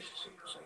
[0.00, 0.32] relationship.
[0.46, 0.58] So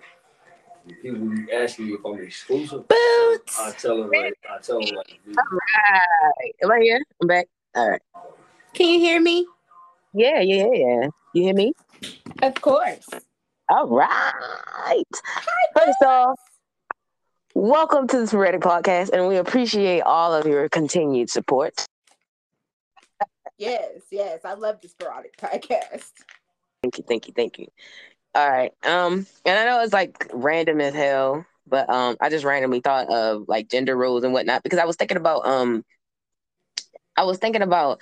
[1.03, 2.89] people be asking me if I'm exclusive.
[2.89, 3.61] Boots.
[3.61, 6.55] I tell them like I tell them like All right.
[6.63, 7.05] Am I here?
[7.21, 7.47] I'm back.
[7.75, 8.03] All right.
[8.75, 9.47] Can you hear me?
[10.13, 11.09] Yeah, yeah, yeah.
[11.33, 11.73] You hear me?
[12.43, 13.07] Of course.
[13.69, 15.05] All right.
[15.77, 16.39] First off,
[17.55, 21.87] welcome to the Sporadic Podcast, and we appreciate all of your continued support.
[23.59, 24.41] Yes, yes.
[24.45, 26.13] I love the sporadic podcast.
[26.83, 27.69] Thank you, thank you, thank you.
[28.35, 28.73] All right.
[28.85, 33.09] Um, and I know it's like random as hell, but um, I just randomly thought
[33.11, 35.85] of like gender roles and whatnot because I was thinking about um,
[37.17, 38.01] I was thinking about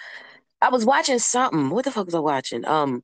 [0.63, 1.71] I was watching something.
[1.71, 2.67] What the fuck was I watching?
[2.67, 3.03] Um,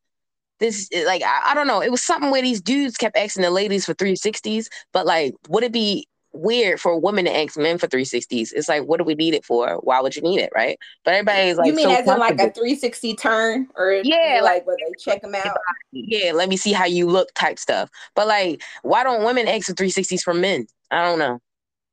[0.60, 1.82] this like I, I don't know.
[1.82, 5.64] It was something where these dudes kept asking the ladies for 360s, but like, would
[5.64, 8.52] it be weird for a woman to ask men for 360s?
[8.52, 9.76] It's like, what do we need it for?
[9.82, 10.78] Why would you need it, right?
[11.04, 14.66] But everybody's like, you mean so as in like a 360 turn or Yeah, like
[14.66, 15.58] where they check them out?
[15.92, 17.90] yeah, let me see how you look type stuff.
[18.14, 20.66] But like, why don't women ask for 360s from men?
[20.90, 21.40] I don't know.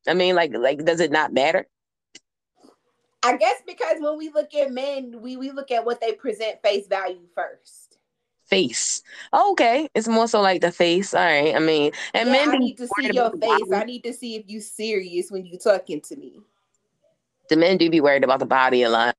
[0.08, 1.68] I mean, like, like, does it not matter?
[3.24, 6.62] I guess because when we look at men, we we look at what they present
[6.62, 7.85] face value first.
[8.48, 9.02] Face.
[9.34, 9.90] Oh, okay.
[9.96, 11.14] It's more so like the face.
[11.14, 11.56] All right.
[11.56, 13.74] I mean, and yeah, men I need to see your face.
[13.74, 16.40] I need to see if you serious when you talking to me.
[17.50, 19.16] The men do be worried about the body a lot.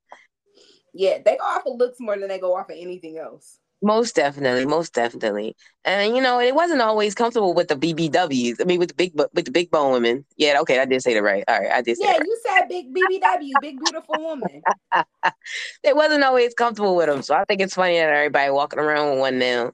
[0.93, 3.59] Yeah, they go off of looks more than they go off of anything else.
[3.83, 5.55] Most definitely, most definitely.
[5.85, 8.61] And you know, it wasn't always comfortable with the BBWs.
[8.61, 10.25] I mean, with the big, with the big bone women.
[10.37, 11.45] Yeah, okay, I did say that right.
[11.47, 12.23] All right, I did say Yeah, that.
[12.23, 14.65] you said big BBW, big beautiful woman.
[15.83, 19.11] It wasn't always comfortable with them, so I think it's funny that everybody walking around
[19.11, 19.73] with one now.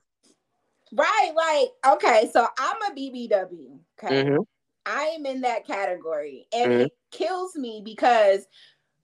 [0.92, 3.80] Right, like okay, so I'm a BBW.
[3.98, 4.26] Okay.
[4.26, 4.42] hmm
[4.86, 6.46] I am in that category.
[6.52, 6.80] And Mhm.
[6.80, 8.46] it kills me because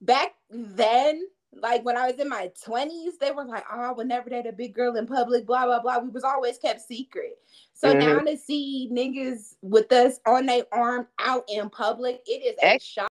[0.01, 4.07] back then, like when I was in my 20s, they were like, oh, I would
[4.07, 5.99] never date a big girl in public, blah, blah, blah.
[5.99, 7.39] We was always kept secret.
[7.75, 7.99] So Mhm.
[7.99, 12.79] now to see niggas with us on their arm out in public, it is a
[12.79, 13.09] shock.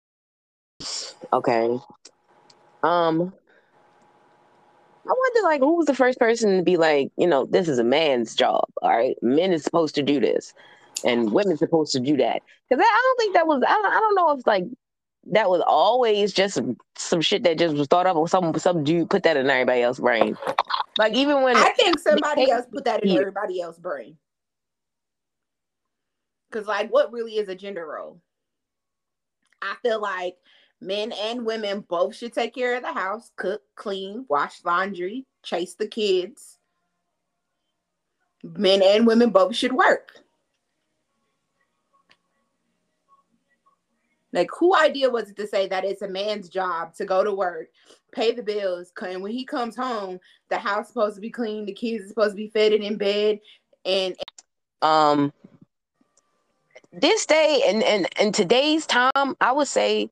[1.33, 1.80] Okay.
[2.83, 3.33] Um,
[5.05, 7.80] I wonder, like, who was the first person to be like, you know, this is
[7.80, 8.65] a man's job.
[8.81, 10.54] All right, men is supposed to do this,
[11.05, 12.42] and women's supposed to do that.
[12.69, 13.64] Because I don't think that was.
[13.65, 14.65] I don't, I don't know if like
[15.32, 16.60] that was always just
[16.95, 19.82] some, shit that just was thought up, or some some dude put that in everybody
[19.82, 20.38] else's brain.
[20.98, 23.21] Like even when I think somebody Hey, else put that in here.
[23.21, 24.17] everybody else's brain.
[26.49, 28.21] Because, like, what really is a gender role?
[29.61, 30.37] I feel like
[30.80, 35.76] men and women both should take care of the house, cook, clean, wash laundry, chase
[35.76, 36.58] the kids.
[38.43, 40.11] Men and women both should work.
[44.37, 47.33] Like, who idea was it to say that it's a man's job to go to
[47.33, 47.70] work,
[48.11, 51.73] pay the bills, and when he comes home, the house supposed to be clean, the
[51.73, 53.39] kids are supposed to be fed and in bed,
[53.83, 54.15] and
[54.83, 55.33] um
[56.93, 60.09] this day and and in today's time i would say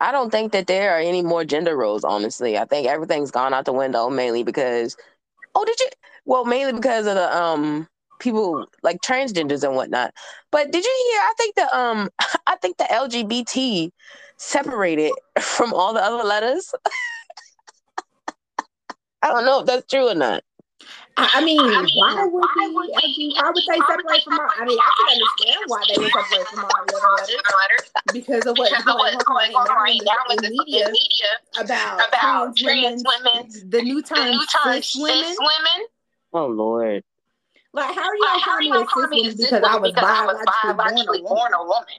[0.00, 2.58] i don't think that there are any more gender roles honestly.
[2.58, 4.96] I think everything's gone out the window mainly because
[5.54, 5.88] oh did you
[6.26, 7.88] well mainly because of the um
[8.22, 10.12] people like transgenders and whatnot
[10.50, 12.08] but did you hear i think the um
[12.46, 13.90] i think the lgbt
[14.36, 16.72] separated from all the other letters
[19.22, 20.42] i don't know if that's true or not
[21.16, 22.68] I I mean, I mean, why would why they?
[22.72, 23.02] would I
[23.42, 24.48] why would they separate from all?
[24.58, 28.46] I mean, I can understand why they would separate from all the other letters because
[28.46, 30.54] of what's going on right now in the, in
[30.90, 31.28] media
[31.60, 35.36] about, about trans trans women, women, the new The term new term cis women.
[35.38, 35.86] women.
[36.32, 37.04] oh lord
[37.74, 39.50] Like, how are y'all How are calling you me a calling me a cis cis
[39.52, 41.68] woman because I was because I was biologically biologically born a woman?
[41.68, 41.94] woman?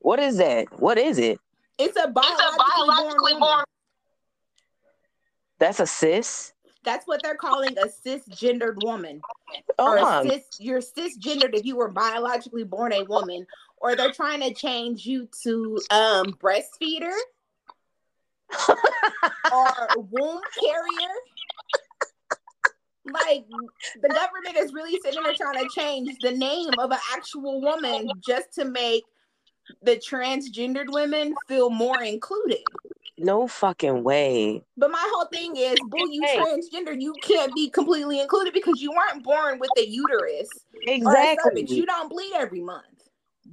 [0.00, 1.38] what is that what is it
[1.78, 3.64] It's a It's biologically, a biologically born born.
[5.58, 6.52] that's a cis
[6.84, 9.22] That's what they're calling a cisgendered woman.
[9.78, 13.46] oh or my cis, you're cisgendered if you were biologically born a woman,
[13.78, 17.16] or they're trying to change you to um breastfeeder
[18.68, 21.14] or womb carrier.
[23.06, 23.44] Like
[24.02, 28.10] the government is really sitting there trying to change the name of an actual woman
[28.20, 29.04] just to make
[29.82, 32.60] the transgendered women feel more included.
[33.18, 34.62] No fucking way.
[34.76, 36.38] But my whole thing is, boo, you Hey.
[36.38, 41.64] transgender, you can't be completely included because you weren't born with a uterus Exactly.
[41.66, 42.84] You don't bleed every month.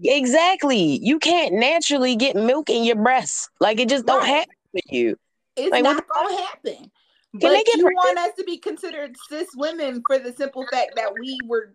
[0.04, 1.00] Exactly.
[1.02, 3.50] You can't naturally get milk in your breasts.
[3.60, 4.28] Like it just don't Right.
[4.28, 5.16] happen to you.
[5.56, 6.92] It's Like, not gonna happen.
[7.34, 11.14] They But you want us to be considered cis women for the simple fact that
[11.20, 11.74] we were,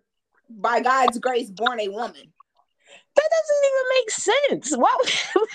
[0.49, 2.33] by God's grace, born a woman.
[3.15, 4.77] That doesn't even make sense.
[4.77, 5.07] Why would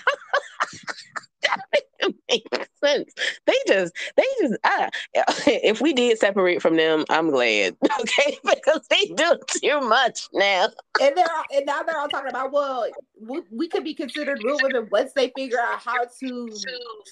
[1.42, 2.14] that don't make it
[2.52, 3.12] makes sense.
[3.46, 4.90] They just, they just, I,
[5.46, 7.76] if we did separate from them, I'm glad.
[8.00, 10.68] Okay, because they do too much now.
[11.00, 12.86] And they're all, and now they're all talking about well,
[13.20, 16.48] we, we could be considered real women once they figure out how to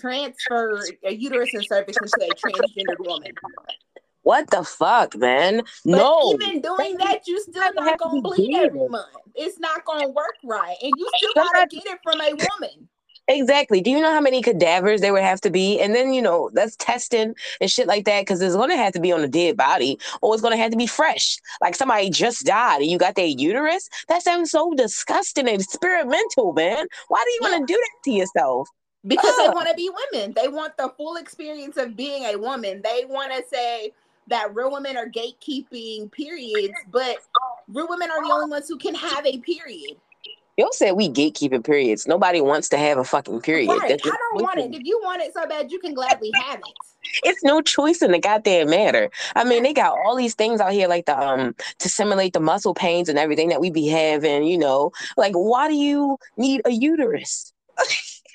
[0.00, 3.32] transfer a uterus and cervix into a transgendered woman.
[4.22, 5.58] What the fuck, man?
[5.58, 6.32] But no.
[6.34, 9.06] even doing that, you still to gonna bleed every month.
[9.34, 12.88] It's not gonna work right, and you still gotta get it from a woman.
[13.30, 13.80] Exactly.
[13.80, 15.80] Do you know how many cadavers there would have to be?
[15.80, 18.92] And then, you know, that's testing and shit like that because it's going to have
[18.94, 21.38] to be on a dead body or it's going to have to be fresh.
[21.60, 23.88] Like somebody just died and you got their uterus.
[24.08, 26.86] That sounds so disgusting and experimental, man.
[27.08, 28.68] Why do you want to do that to yourself?
[29.06, 30.34] because they want to be women.
[30.36, 32.82] They want the full experience of being a woman.
[32.82, 33.92] They want to say
[34.28, 37.18] that real women are gatekeeping periods, but
[37.68, 39.96] real women are the only ones who can have a period.
[40.60, 42.06] You said we gatekeeping periods.
[42.06, 43.70] Nobody wants to have a fucking period.
[43.70, 43.88] Right.
[43.88, 44.74] That's I don't want it.
[44.74, 46.74] If you want it so bad, you can gladly have it.
[47.24, 49.10] it's no choice in the goddamn matter.
[49.34, 52.40] I mean, they got all these things out here like the um to simulate the
[52.40, 54.92] muscle pains and everything that we be having, you know.
[55.16, 57.54] Like, why do you need a uterus?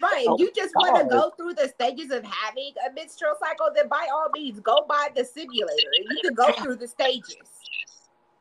[0.02, 0.26] Right.
[0.28, 3.88] Oh, you just want to go through the stages of having a menstrual cycle, then
[3.88, 5.90] by all means, go buy the simulator.
[6.10, 7.38] You can go through the stages.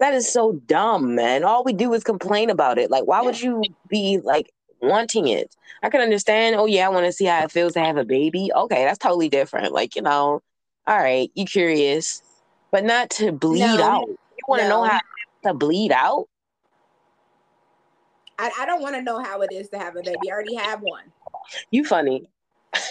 [0.01, 1.45] That is so dumb, man.
[1.45, 2.91] All we do is complain about it.
[2.91, 5.55] Like, why would you be like wanting it?
[5.83, 8.05] I can understand, oh yeah, I want to see how it feels to have a
[8.05, 8.51] baby.
[8.55, 9.73] Okay, that's totally different.
[9.73, 10.43] Like, you know,
[10.87, 12.23] all right, you curious,
[12.71, 14.09] but not to bleed No, out.
[14.09, 15.01] You want to know how
[15.45, 16.29] to bleed out?
[18.39, 20.31] I, I don't want to know how it is to have a baby.
[20.31, 21.05] I already have one.
[21.71, 22.29] You funny.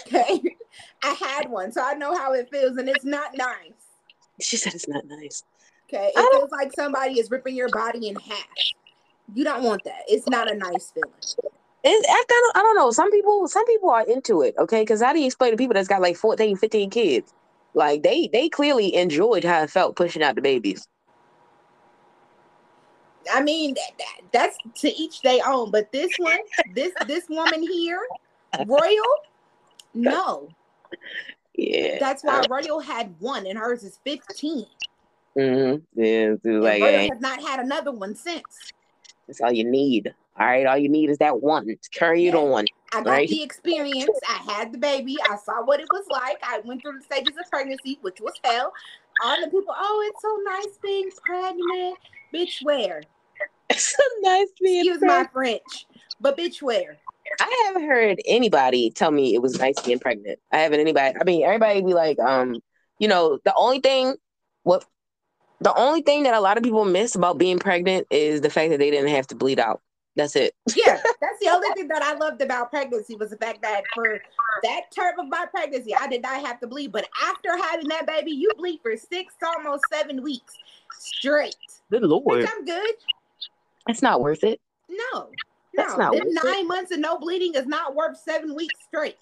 [0.06, 0.40] Okay.
[1.02, 3.72] I had one, so I know how it feels, and it's not nice.
[4.40, 5.42] She said it's not nice.
[5.88, 6.10] Okay.
[6.14, 8.46] It feels like somebody is ripping your body in half.
[9.34, 10.02] You don't want that.
[10.08, 11.10] It's not a nice feeling.
[11.86, 12.90] It, I, don't, I don't know.
[12.90, 14.54] Some people, some people are into it.
[14.58, 17.32] Okay, because how do you explain to people that's got like 14, 15 kids?
[17.74, 20.88] Like they, they clearly enjoyed how it felt pushing out the babies.
[23.32, 25.70] I mean, that, that- that's to each their own.
[25.70, 26.38] But this one,
[26.74, 28.00] this this woman here,
[28.66, 29.04] Royal,
[29.94, 30.48] no.
[31.56, 31.98] Yeah.
[32.00, 34.66] That's why Royal had one, and hers is fifteen.
[35.38, 36.00] Mm-hmm.
[36.00, 36.34] Yeah.
[36.44, 38.42] And like, hey, has not had another one since.
[39.26, 40.14] that's all you need.
[40.38, 40.66] All right.
[40.66, 41.66] All you need is that one.
[41.92, 42.64] Carry it on.
[42.92, 43.28] I got Right.
[43.28, 44.08] the experience.
[44.28, 45.16] I had the baby.
[45.28, 46.38] I saw what it was like.
[46.42, 48.72] I went through the stages of pregnancy, which was hell.
[49.24, 51.98] All the people, oh, it's so nice being pregnant.
[52.32, 53.02] Bitch, where?
[53.70, 54.86] It's so nice being pregnant.
[54.86, 55.86] Excuse my French,
[56.20, 56.98] but bitch, where?
[57.40, 60.38] I haven't heard anybody tell me it was nice being pregnant.
[60.52, 61.16] I haven't anybody.
[61.18, 62.56] I mean, everybody be like, um,
[62.98, 64.16] you know, the only thing,
[64.64, 64.84] what,
[65.64, 68.70] the only thing that a lot of people miss about being pregnant is the fact
[68.70, 69.80] that they didn't have to bleed out.
[70.14, 70.54] That's it.
[70.76, 74.20] Yeah, that's the only thing that I loved about pregnancy was the fact that for
[74.62, 76.92] that term of my pregnancy, I did not have to bleed.
[76.92, 80.54] But after having that baby, you bleed for six, almost seven weeks
[80.98, 81.56] straight.
[81.90, 82.94] Good Bitch, lord, I'm good.
[83.86, 84.60] that's not worth it.
[84.88, 85.30] No,
[85.74, 86.44] That's no, not them worth it.
[86.44, 89.16] nine months of no bleeding is not worth seven weeks straight.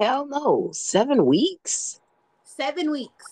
[0.00, 2.00] Hell no, seven weeks.
[2.44, 3.26] Seven weeks.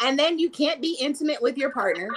[0.00, 2.08] And then you can't be intimate with your partner.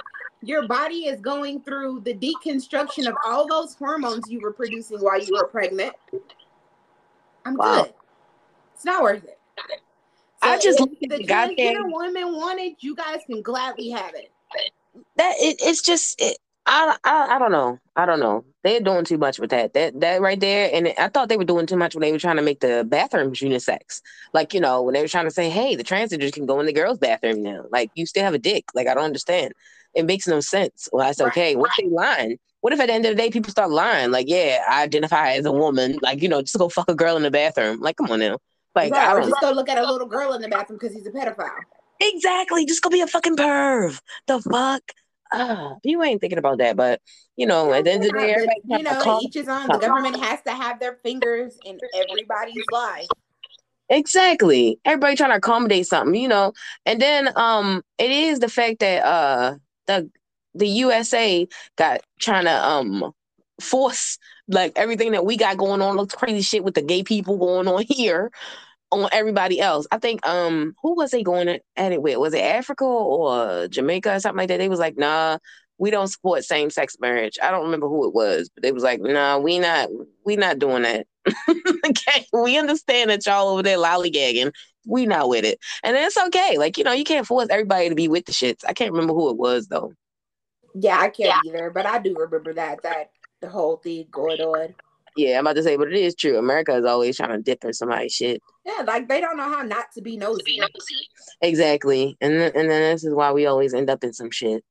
[0.42, 5.20] Your body is going through the deconstruction of all those hormones you were producing while
[5.20, 5.94] you were pregnant.
[7.44, 7.84] I'm Wow.
[7.84, 7.94] good.
[8.74, 9.38] It's not worth it.
[10.42, 14.14] I just if look at the goddamn- transgender women want you guys can gladly have
[14.14, 14.32] it.
[15.16, 17.78] That it, it's just it, I, I I don't know.
[17.96, 18.44] I don't know.
[18.64, 19.74] They're doing too much with that.
[19.74, 20.70] That that right there.
[20.72, 22.84] And I thought they were doing too much when they were trying to make the
[22.86, 24.00] bathrooms unisex.
[24.32, 26.66] Like, you know, when they were trying to say, hey, the transgenders can go in
[26.66, 27.64] the girls' bathroom now.
[27.70, 28.66] Like you still have a dick.
[28.74, 29.52] Like I don't understand.
[29.94, 30.88] It makes no sense.
[30.92, 31.28] Well, that's Right.
[31.28, 31.56] okay.
[31.56, 32.38] What if they lying?
[32.60, 34.12] What if at the end of the day people start lying?
[34.12, 35.98] Like, yeah, I identify as a woman.
[36.00, 37.80] Like, you know, just go fuck a girl in the bathroom.
[37.80, 38.38] Like, come on now.
[38.76, 40.94] Like, right, I don't just go look at a little girl in the bathroom because
[40.94, 41.50] he's a pedophile.
[42.00, 42.64] Exactly.
[42.64, 44.00] Just go be a fucking perv.
[44.28, 44.82] The fuck?
[45.34, 47.00] Ah, you ain't thinking about that, but
[47.36, 49.70] you know, at the end of the day, you know, each is on.
[49.70, 53.08] The government has to have their fingers in everybody's life.
[53.88, 54.78] exactly.
[54.84, 56.52] Everybody trying to accommodate something, you know.
[56.86, 60.10] And then um it is the fact that uh the
[60.54, 61.46] the USA
[61.76, 63.12] got trying to um
[63.60, 67.38] force like everything that we got going on, looks crazy shit with the gay people
[67.38, 68.30] going on here
[68.92, 69.86] on everybody else.
[69.90, 72.18] I think um who was they going at it with?
[72.18, 74.58] Was it Africa or Jamaica or something like that?
[74.58, 75.38] They was like, nah,
[75.78, 77.38] we don't support same sex marriage.
[77.42, 79.88] I don't remember who it was, but they was like, nah, we not
[80.24, 81.06] we not doing that.
[81.48, 82.26] okay.
[82.32, 84.52] We understand that y'all over there lollygagging.
[84.86, 85.58] We not with it.
[85.82, 86.58] And it's okay.
[86.58, 88.60] Like, you know, you can't force everybody to be with the shits.
[88.66, 89.92] I can't remember who it was though.
[90.74, 94.74] Yeah, I can't either, but I do remember that that the whole thing going on.
[95.16, 96.38] Yeah, I'm about to say, but it is true.
[96.38, 98.40] America is always trying to dip in somebody's shit.
[98.64, 100.60] Yeah, like they don't know how not to be nosy.
[101.40, 104.64] Exactly, and then, and then this is why we always end up in some shit.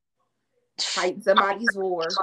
[0.80, 2.06] Fight somebody's war.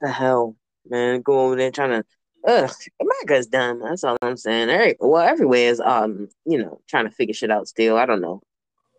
[0.00, 0.54] The hell,
[0.88, 2.04] man, go over there trying to.
[2.46, 3.80] Ugh, America's dumb.
[3.82, 4.70] That's all I'm saying.
[4.70, 7.66] Every, well, everywhere is um, you know, trying to figure shit out.
[7.66, 8.40] Still, I don't know.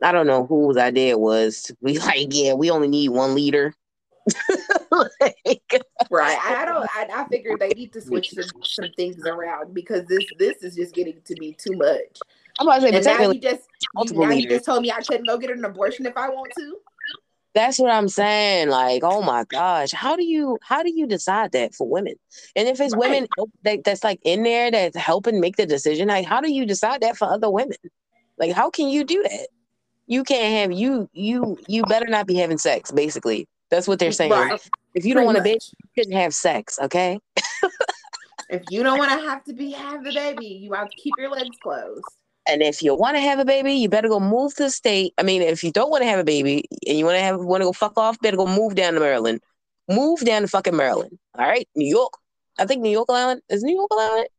[0.03, 1.71] I don't know whose idea it was.
[1.79, 3.73] We like, yeah, we only need one leader.
[4.91, 6.39] like, Right.
[6.43, 6.87] I, don't.
[6.95, 10.75] I, I figured they need to switch some, some things around because this this is
[10.75, 12.19] just getting to be too much.
[12.59, 13.61] I'm about to say, but And now you just
[14.03, 16.51] you, now you just told me I couldn't go get an abortion if I want
[16.55, 16.77] to.
[17.53, 18.69] That's what I'm saying.
[18.69, 22.15] Like, oh my gosh, how do you how do you decide that for women?
[22.55, 22.99] And if it's Right.
[22.99, 23.27] women
[23.63, 27.01] that, that's like in there that's helping make the decision, like how do you decide
[27.01, 27.77] that for other women?
[28.37, 29.47] Like, how can you do that?
[30.07, 32.91] You can't have you you you better not be having sex.
[32.91, 34.31] Basically, that's what they're saying.
[34.31, 34.69] Right.
[34.95, 35.71] If you don't want be, much.
[35.95, 36.79] you shouldn't have sex.
[36.79, 37.19] Okay.
[38.49, 41.13] If you don't want to have to be have the baby, you have to keep
[41.19, 42.03] your legs closed.
[42.47, 45.13] And if you want to have a baby, you better go move to the state.
[45.19, 47.39] I mean, if you don't want to have a baby and you want to have
[47.39, 49.41] want to go fuck off, better go move down to Maryland.
[49.87, 51.19] Move down to fucking Maryland.
[51.37, 52.13] All right, New York.
[52.57, 54.31] I think New York allowing is New York allowing it.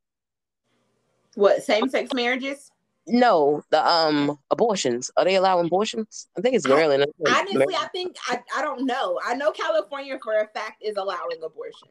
[1.37, 2.69] What same sex marriages?
[3.07, 5.11] No, the um abortions.
[5.16, 6.28] Are they allowing abortions?
[6.37, 7.07] I think it's I- Maryland.
[7.26, 9.19] Honestly, I think I, I don't know.
[9.25, 11.88] I know California for a fact is allowing abortion.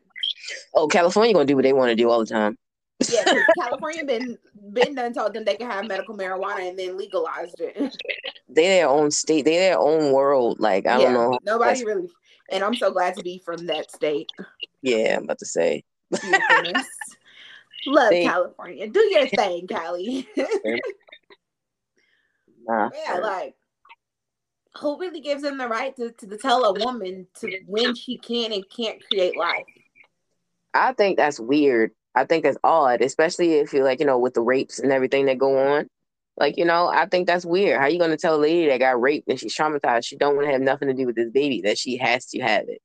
[0.75, 2.57] oh, California gonna do what they want to do all the time.
[3.09, 4.37] Yeah, 'cause California been
[4.73, 7.95] been done told them they can have medical marijuana and then legalized it.
[8.51, 9.45] They their own state.
[9.45, 10.59] They their own world.
[10.59, 11.39] Like I Yeah, don't know.
[11.43, 12.07] Nobody really,
[12.51, 14.27] and I'm so glad to be from that state.
[14.81, 15.83] Yeah, I'm about to say.
[17.87, 18.87] Love They- California.
[18.89, 20.27] Do your thing, Cali.
[22.67, 23.55] Nah, yeah, like
[24.77, 28.53] who really gives them the right to, to tell a woman to when she can
[28.53, 29.63] and can't create life?
[30.75, 31.91] I think that's weird.
[32.13, 35.25] I think that's odd, especially if you're like, you know, with the rapes and everything
[35.25, 35.87] that go on.
[36.37, 37.79] Like, you know, I think that's weird.
[37.79, 40.45] How you gonna tell a lady that got raped and she's traumatized, she don't want
[40.47, 42.81] to have nothing to do with this baby, that she has to have it.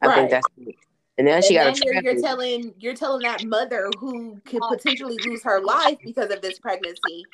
[0.00, 0.14] I Right.
[0.16, 0.74] think that's weird.
[1.18, 4.38] And then And she got then a you're, you're telling you're telling that mother who
[4.44, 7.24] could potentially lose her life because of this pregnancy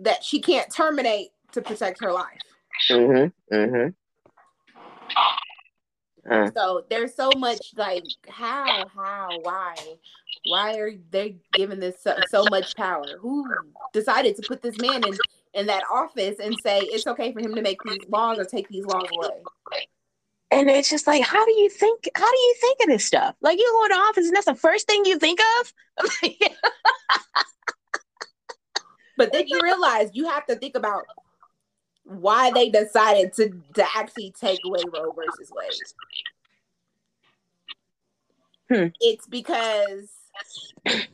[0.00, 2.38] that she can't terminate to protect her life.
[2.90, 3.54] Mm-hmm.
[3.54, 3.90] Mm-hmm.
[6.30, 9.74] Uh, So there's so much like how, how, why,
[10.48, 13.18] why are they giving this so, so much power?
[13.20, 13.46] Who
[13.92, 15.16] decided to put this man in
[15.54, 18.68] in that office and say it's okay for him to make these laws or take
[18.68, 19.42] these laws away?
[20.50, 22.08] And it's just like, how do you think?
[22.14, 23.34] How do you think of this stuff?
[23.40, 25.72] Like, you go to office and that's the first thing you think of.
[29.18, 31.02] But then you realize you have to think about
[32.04, 35.72] why they decided to to actually take away Roe versus Wade.
[38.70, 38.86] Hmm.
[39.00, 40.08] It's because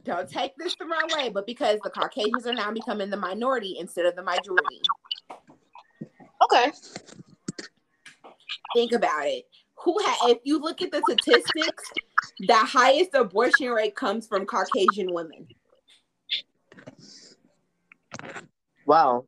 [0.04, 3.76] don't take this the wrong way, but because the Caucasians are now becoming the minority
[3.80, 4.82] instead of the majority.
[6.42, 6.72] okay.
[8.72, 9.44] Think about it.
[9.76, 11.84] Who ha- if you look at the statistics,
[12.40, 15.48] the highest abortion rate comes from Caucasian women.
[18.86, 19.26] Wow.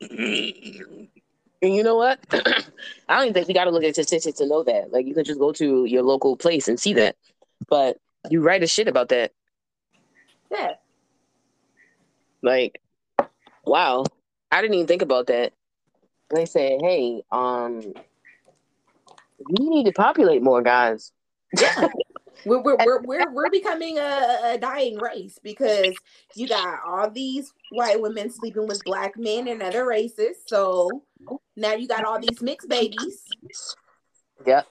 [0.00, 2.20] And you know what?
[2.32, 4.92] I don't even think you got to look at statistics to know that.
[4.92, 7.16] Like, you can just go to your local place and see that.
[7.68, 7.98] But
[8.30, 9.32] you write a shit about that.
[10.50, 10.74] Yeah.
[12.42, 12.80] Like,
[13.64, 14.04] wow.
[14.52, 15.52] I didn't even think about that.
[16.34, 17.94] They said, hey, um,
[19.38, 21.12] we need to populate more guys.
[21.58, 21.88] Yeah.
[22.44, 25.92] We're, we're, we're, we're, we're becoming a, a dying race because
[26.36, 30.36] you got all these white women sleeping with black men and other races.
[30.46, 31.02] So
[31.56, 33.24] now you got all these mixed babies.
[34.46, 34.68] Yep.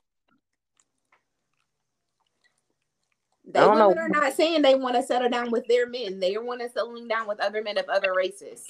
[3.49, 3.93] They women know.
[3.95, 6.19] are not saying they want to settle down with their men.
[6.19, 8.65] They want to settling down with other men of other races.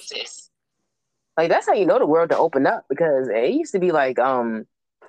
[1.36, 3.92] Like that's how you know the world to open up because it used to be
[3.92, 4.66] like um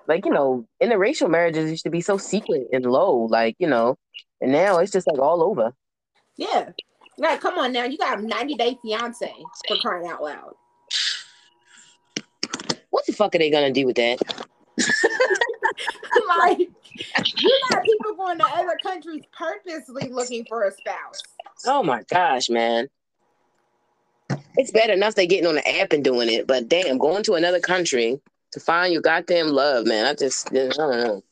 [0.09, 3.97] like you know interracial marriages used to be so secret and low like you know
[4.41, 5.73] and now it's just like all over.
[6.37, 6.69] Yeah.
[7.17, 7.83] now come on now.
[7.83, 9.33] You got a 90 day fiance
[9.67, 10.53] for crying out loud.
[12.89, 14.19] What the fuck are they gonna do with that?
[16.39, 21.21] like, you got people going to other countries purposely looking for a spouse.
[21.65, 22.87] Oh my gosh, man.
[24.55, 27.33] It's bad enough they getting on the app and doing it, but damn, going to
[27.33, 30.05] another country to find your goddamn love, man.
[30.05, 31.23] I just I don't know.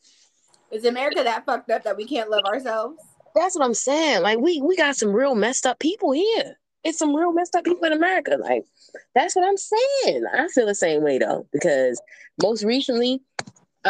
[0.72, 2.98] Is America that fucked up that we can't love ourselves?
[3.36, 4.22] That's what I'm saying.
[4.22, 6.58] Like we we got some real messed up people here.
[6.84, 8.38] It's some real messed up people in America.
[8.40, 8.66] Like
[9.16, 10.24] that's what I'm saying.
[10.34, 12.02] I feel the same way though because
[12.42, 13.22] most recently,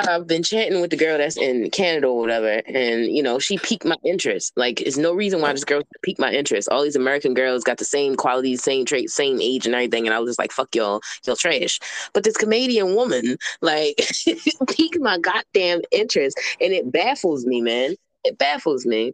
[0.05, 3.57] I've been chatting with the girl that's in Canada or whatever, and you know, she
[3.57, 4.53] piqued my interest.
[4.55, 6.69] Like, there's no reason why this girl piqued my interest.
[6.69, 10.13] All these American girls got the same qualities, same traits, same age, and everything, and
[10.13, 11.79] I was just like, "Fuck y'all, y'all trash."
[12.13, 13.95] But this Canadian woman, like,
[14.69, 17.95] piqued my goddamn interest, and it baffles me, man.
[18.23, 19.13] It baffles me.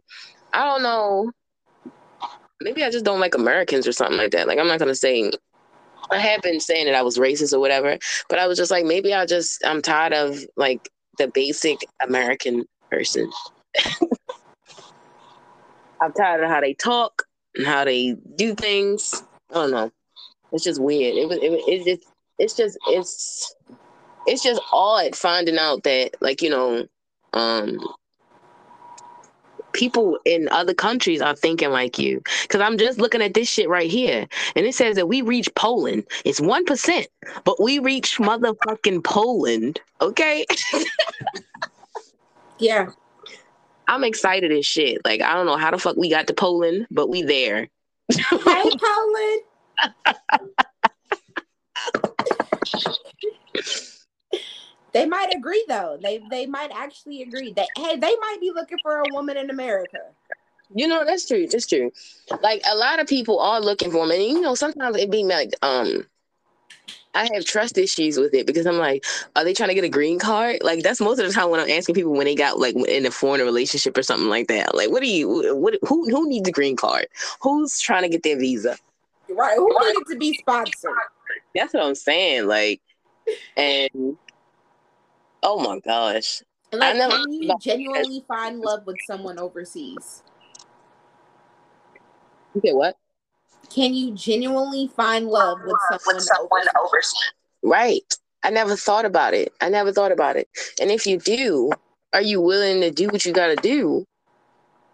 [0.52, 1.30] I don't know.
[2.60, 4.46] Maybe I just don't like Americans or something like that.
[4.46, 5.30] Like, I'm not gonna say
[6.10, 8.84] I have been saying that I was racist or whatever, but I was just like,
[8.84, 13.30] maybe I just I'm tired of like the basic American person.
[16.00, 17.22] I'm tired of how they talk
[17.54, 19.22] and how they do things.
[19.50, 19.90] I don't know.
[20.52, 21.16] It's just weird.
[21.16, 21.38] It was.
[21.38, 22.08] It, it just.
[22.38, 22.78] It's just.
[22.88, 23.54] It's.
[24.26, 26.86] It's just odd finding out that like you know,
[27.34, 27.78] um,
[29.74, 32.22] people in other countries are thinking like you.
[32.42, 34.26] Because I'm just looking at this shit right here,
[34.56, 36.04] and it says that we reach Poland.
[36.24, 37.08] It's one percent,
[37.44, 39.80] but we reach motherfucking Poland.
[40.00, 40.46] Okay.
[42.58, 42.86] yeah.
[43.86, 45.04] I'm excited as shit.
[45.04, 47.68] Like I don't know how the fuck we got to Poland, but we there.
[48.10, 49.42] hey, Poland.
[54.94, 55.98] They might agree though.
[56.00, 59.50] They they might actually agree that hey, they might be looking for a woman in
[59.50, 59.98] America.
[60.72, 61.46] You know, that's true.
[61.48, 61.92] That's true.
[62.42, 64.12] Like a lot of people are looking for them.
[64.12, 66.06] And you know, sometimes it be like, um,
[67.14, 69.04] I have trust issues with it because I'm like,
[69.36, 70.58] are they trying to get a green card?
[70.62, 73.04] Like that's most of the time when I'm asking people when they got like in
[73.04, 74.76] a foreign relationship or something like that.
[74.76, 77.06] Like, what do you what who who needs a green card?
[77.40, 78.76] Who's trying to get their visa?
[79.28, 79.56] Right.
[79.56, 80.92] Who needed to be sponsored?
[81.54, 82.46] That's what I'm saying.
[82.46, 82.80] Like,
[83.56, 84.16] and
[85.44, 86.42] Oh my gosh.
[86.72, 90.22] Like, can you genuinely find love with someone overseas?
[92.56, 92.96] Okay, what?
[93.72, 96.82] Can you genuinely find love with someone, with someone overseas?
[96.82, 97.32] overseas?
[97.62, 98.14] Right.
[98.42, 99.52] I never thought about it.
[99.60, 100.48] I never thought about it.
[100.80, 101.70] And if you do,
[102.12, 104.04] are you willing to do what you got to do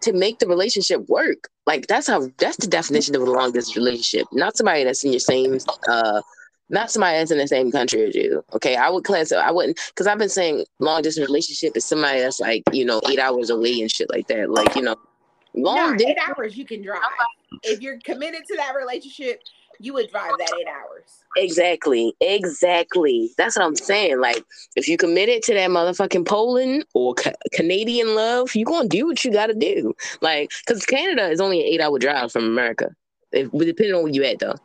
[0.01, 1.47] to make the relationship work?
[1.65, 4.27] Like that's how that's the definition of a long distance relationship.
[4.31, 6.21] Not somebody that's in your same uh
[6.71, 8.43] not somebody that's in the same country as you.
[8.53, 9.31] Okay, I would class.
[9.31, 13.01] I wouldn't because I've been saying long distance relationship is somebody that's like you know
[13.09, 14.49] eight hours away and shit like that.
[14.49, 14.95] Like you know,
[15.53, 17.01] long no, eight hours you can drive.
[17.63, 19.43] If you're committed to that relationship,
[19.79, 21.19] you would drive that eight hours.
[21.35, 23.31] Exactly, exactly.
[23.37, 24.19] That's what I'm saying.
[24.19, 24.43] Like
[24.75, 29.25] if you committed to that motherfucking Poland or ca- Canadian love, you gonna do what
[29.25, 29.93] you got to do.
[30.21, 32.95] Like because Canada is only an eight hour drive from America.
[33.33, 34.55] If, depending on where you at though.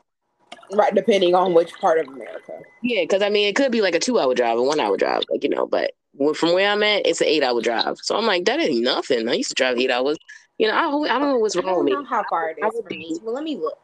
[0.73, 2.61] Right, depending on which part of America.
[2.83, 5.43] Yeah, because I mean, it could be like a two-hour drive, a one-hour drive, like
[5.43, 5.67] you know.
[5.67, 5.93] But
[6.35, 7.97] from where I'm at, it's an eight-hour drive.
[8.03, 9.29] So I'm like, that ain't nothing.
[9.29, 10.17] I used to drive eight hours.
[10.59, 12.07] You know, I, I don't know what's wrong with me.
[12.09, 13.19] how far it is for me.
[13.23, 13.79] Well, let me look.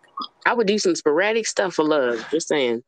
[0.47, 2.25] I would do some sporadic stuff for love.
[2.31, 2.83] Just saying.